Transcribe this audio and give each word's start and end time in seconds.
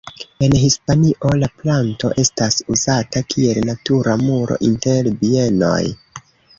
En 0.45 0.53
Hispanio 0.61 1.33
la 1.41 1.49
planto 1.57 2.11
estas 2.25 2.59
uzata 2.77 3.25
kiel 3.35 3.63
natura 3.73 4.19
muro 4.27 4.61
inter 4.73 5.15
bienoj. 5.25 5.81